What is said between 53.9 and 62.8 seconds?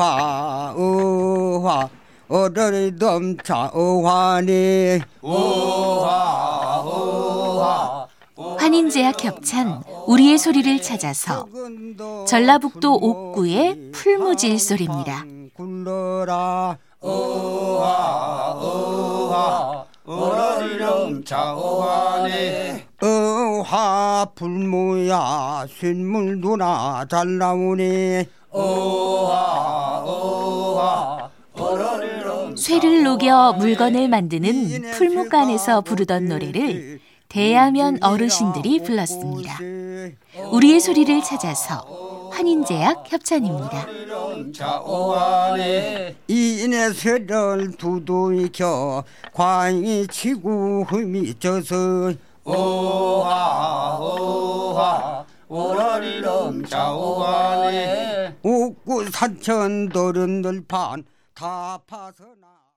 오하 오라리 넘자 오하네 옥구 산천 도른 들판 다 파서나